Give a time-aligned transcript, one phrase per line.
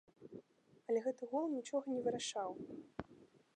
[0.91, 2.51] Але гэты гол нічога не вырашаў.